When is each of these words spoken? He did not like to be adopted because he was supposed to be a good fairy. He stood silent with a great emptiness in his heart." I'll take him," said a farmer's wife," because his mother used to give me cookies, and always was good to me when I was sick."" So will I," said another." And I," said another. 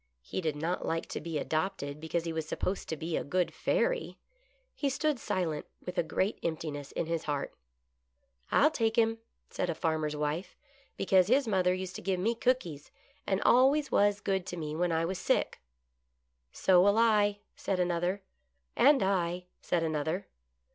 He 0.23 0.41
did 0.41 0.55
not 0.55 0.83
like 0.83 1.05
to 1.09 1.21
be 1.21 1.37
adopted 1.37 1.99
because 1.99 2.23
he 2.23 2.33
was 2.33 2.47
supposed 2.47 2.89
to 2.89 2.97
be 2.97 3.15
a 3.15 3.23
good 3.23 3.53
fairy. 3.53 4.17
He 4.73 4.89
stood 4.89 5.19
silent 5.19 5.67
with 5.85 5.95
a 5.99 6.01
great 6.01 6.39
emptiness 6.41 6.91
in 6.93 7.05
his 7.05 7.25
heart." 7.25 7.53
I'll 8.51 8.71
take 8.71 8.95
him," 8.95 9.19
said 9.51 9.69
a 9.69 9.75
farmer's 9.75 10.15
wife," 10.15 10.55
because 10.97 11.27
his 11.27 11.47
mother 11.47 11.71
used 11.75 11.95
to 11.97 12.01
give 12.01 12.19
me 12.19 12.33
cookies, 12.33 12.89
and 13.27 13.43
always 13.43 13.91
was 13.91 14.21
good 14.21 14.47
to 14.47 14.57
me 14.57 14.75
when 14.75 14.91
I 14.91 15.05
was 15.05 15.19
sick."" 15.19 15.59
So 16.51 16.81
will 16.81 16.97
I," 16.97 17.41
said 17.55 17.79
another." 17.79 18.23
And 18.75 19.03
I," 19.03 19.45
said 19.61 19.83
another. 19.83 20.25